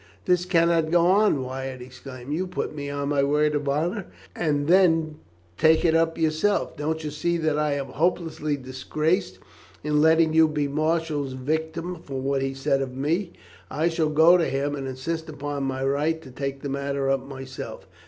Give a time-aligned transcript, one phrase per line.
[0.25, 2.33] "This cannot go on, Wyatt!" he exclaimed.
[2.33, 5.19] "You put me on my word of honour and then
[5.59, 6.75] take it up yourself.
[6.75, 9.37] Don't you see that I am hopelessly disgraced
[9.83, 13.33] in letting you be Marshall's victim for what he said of me.
[13.69, 17.23] I shall go to him and insist upon my right to take the matter up
[17.27, 17.85] myself."